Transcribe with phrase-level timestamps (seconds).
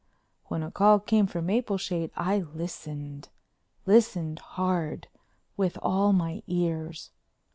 [0.45, 3.29] When a call came for Mapleshade I listened,
[3.85, 5.07] listened hard,
[5.57, 7.11] with all my ears.